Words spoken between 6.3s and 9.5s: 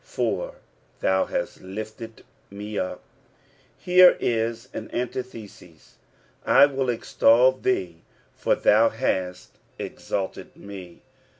I will exalt thee, for thou liast